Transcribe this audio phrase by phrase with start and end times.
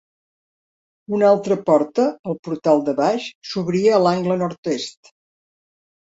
[1.17, 5.13] Una altra porta, el Portal de Baix, s'obria a l'angle nord-est.